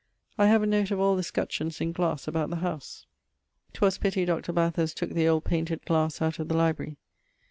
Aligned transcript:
I 0.35 0.47
have 0.47 0.63
a 0.63 0.65
note 0.65 0.89
of 0.89 0.99
all 0.99 1.15
the 1.15 1.21
scutcheons 1.21 1.79
in 1.79 1.91
glasse 1.91 2.27
about 2.27 2.49
the 2.49 2.55
house. 2.55 3.05
'Twas 3.73 3.99
pitty 3.99 4.25
Dr. 4.25 4.51
Bathurst 4.51 4.97
tooke 4.97 5.11
the 5.13 5.27
old 5.27 5.43
painted 5.43 5.85
glasse 5.85 6.23
out 6.23 6.39
of 6.39 6.47
the 6.47 6.57
library. 6.57 6.97